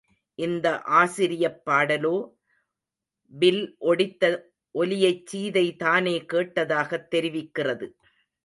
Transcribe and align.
இந்த 0.39 0.67
ஆசிரியப் 0.93 1.61
பாடலோ, 1.65 2.13
வில் 3.33 3.75
ஒடித்த 3.79 4.23
ஒலியைச் 4.75 5.27
சீதை 5.27 5.75
தானே 5.75 6.25
கேட்டதாகத் 6.33 7.09
தெரிவிக்கிறது. 7.15 7.87